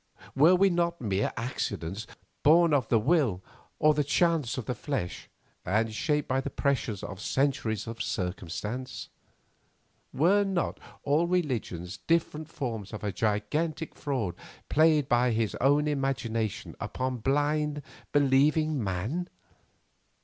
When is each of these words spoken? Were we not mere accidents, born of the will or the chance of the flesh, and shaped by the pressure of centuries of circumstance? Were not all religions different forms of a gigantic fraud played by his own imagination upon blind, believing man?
Were 0.35 0.55
we 0.55 0.71
not 0.71 0.99
mere 0.99 1.31
accidents, 1.37 2.07
born 2.41 2.73
of 2.73 2.87
the 2.87 2.97
will 2.97 3.43
or 3.77 3.93
the 3.93 4.03
chance 4.03 4.57
of 4.57 4.65
the 4.65 4.73
flesh, 4.73 5.29
and 5.63 5.93
shaped 5.93 6.27
by 6.27 6.41
the 6.41 6.49
pressure 6.49 6.97
of 7.05 7.21
centuries 7.21 7.85
of 7.85 8.01
circumstance? 8.01 9.09
Were 10.11 10.43
not 10.43 10.79
all 11.03 11.27
religions 11.27 11.97
different 12.07 12.49
forms 12.49 12.93
of 12.93 13.03
a 13.03 13.11
gigantic 13.11 13.93
fraud 13.93 14.33
played 14.69 15.07
by 15.07 15.33
his 15.33 15.53
own 15.61 15.87
imagination 15.87 16.75
upon 16.79 17.17
blind, 17.17 17.83
believing 18.11 18.83
man? 18.83 19.29